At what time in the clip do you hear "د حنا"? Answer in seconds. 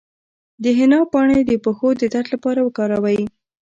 0.63-1.01